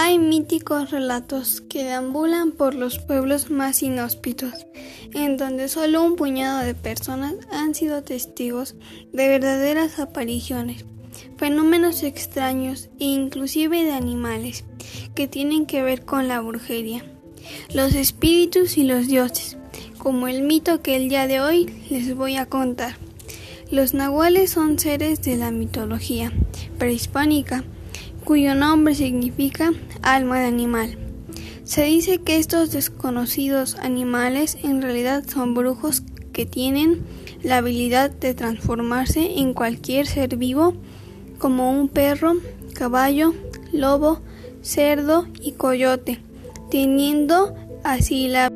[0.00, 4.52] Hay míticos relatos que deambulan por los pueblos más inhóspitos,
[5.12, 8.76] en donde solo un puñado de personas han sido testigos
[9.12, 10.84] de verdaderas apariciones,
[11.36, 14.62] fenómenos extraños e inclusive de animales
[15.16, 17.04] que tienen que ver con la brujería,
[17.74, 19.56] los espíritus y los dioses,
[19.98, 22.94] como el mito que el día de hoy les voy a contar.
[23.68, 26.32] Los nahuales son seres de la mitología
[26.78, 27.64] prehispánica,
[28.28, 30.98] cuyo nombre significa alma de animal.
[31.64, 36.02] Se dice que estos desconocidos animales en realidad son brujos
[36.34, 37.06] que tienen
[37.42, 40.74] la habilidad de transformarse en cualquier ser vivo
[41.38, 42.34] como un perro,
[42.74, 43.32] caballo,
[43.72, 44.20] lobo,
[44.60, 46.20] cerdo y coyote,
[46.70, 48.50] teniendo así la